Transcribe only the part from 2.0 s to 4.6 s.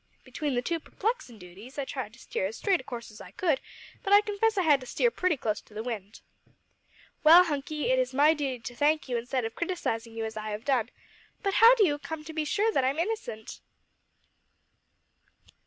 to steer as straight a course as I could, but I confess